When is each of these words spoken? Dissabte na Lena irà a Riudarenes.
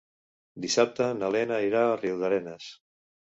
Dissabte 0.63 1.09
na 1.17 1.29
Lena 1.35 1.59
irà 1.67 1.85
a 1.91 2.01
Riudarenes. 2.01 2.73